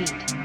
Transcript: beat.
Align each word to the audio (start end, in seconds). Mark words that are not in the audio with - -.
beat. 0.00 0.39